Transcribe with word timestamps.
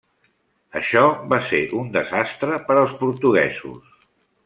Això 0.79 1.03
va 1.35 1.39
ser 1.51 1.61
un 1.83 1.93
desastre 1.99 2.59
per 2.71 2.81
als 2.81 2.99
portuguesos. 3.05 3.97